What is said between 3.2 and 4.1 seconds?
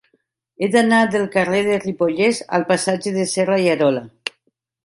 Serra i Arola.